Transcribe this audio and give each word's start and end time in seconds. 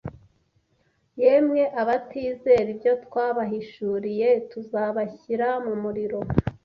yemwe 1.21 1.61
abatizera 1.81 2.67
ibyo 2.73 2.93
twabahishuriye 3.05 4.27
Tuzabashyira 4.51 5.47
mu 5.65 5.73
Muriro 5.83 6.19